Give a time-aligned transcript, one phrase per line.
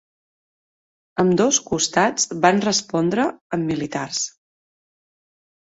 [1.23, 4.27] Ambdós costats van respondre amb militars.